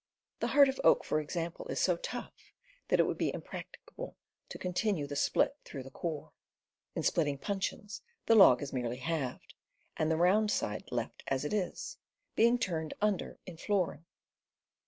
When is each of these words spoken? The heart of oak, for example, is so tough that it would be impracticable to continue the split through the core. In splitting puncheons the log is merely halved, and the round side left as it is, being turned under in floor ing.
The 0.39 0.47
heart 0.47 0.67
of 0.67 0.81
oak, 0.83 1.03
for 1.05 1.19
example, 1.19 1.67
is 1.67 1.79
so 1.79 1.95
tough 1.95 2.55
that 2.87 2.99
it 2.99 3.05
would 3.05 3.19
be 3.19 3.31
impracticable 3.31 4.17
to 4.49 4.57
continue 4.57 5.05
the 5.05 5.15
split 5.15 5.55
through 5.63 5.83
the 5.83 5.91
core. 5.91 6.31
In 6.95 7.03
splitting 7.03 7.37
puncheons 7.37 8.01
the 8.25 8.33
log 8.33 8.63
is 8.63 8.73
merely 8.73 8.97
halved, 8.97 9.53
and 9.95 10.09
the 10.09 10.17
round 10.17 10.49
side 10.49 10.85
left 10.91 11.21
as 11.27 11.45
it 11.45 11.53
is, 11.53 11.97
being 12.35 12.57
turned 12.57 12.95
under 12.99 13.37
in 13.45 13.57
floor 13.57 13.93
ing. 13.93 14.05